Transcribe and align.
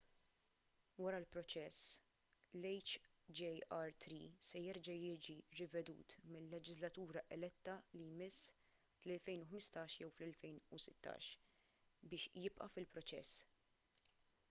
wara 1.05 1.17
l-proċess 1.23 1.81
l-hjr-3 2.59 4.15
se 4.47 4.61
jerġa’ 4.63 4.95
jiġi 5.01 5.35
rivedut 5.59 6.15
mil-leġiżlatura 6.35 7.23
eletta 7.37 7.75
li 7.97 8.01
jmiss 8.07 8.47
fl-2015 9.03 9.99
jew 9.99 10.09
fl-2016 10.15 11.29
biex 12.15 12.25
jibqa’ 12.47 12.71
fil-proċess 12.79 13.37